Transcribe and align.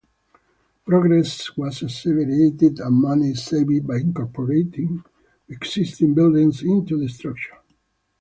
Progress 0.83 1.55
was 1.55 1.83
accelerated, 1.83 2.79
and 2.79 2.95
money 2.95 3.35
saved, 3.35 3.85
by 3.85 3.97
incorporating 3.97 5.03
existing 5.47 6.15
buildings 6.15 6.63
into 6.63 6.99
the 6.99 7.07
structure. 7.07 7.59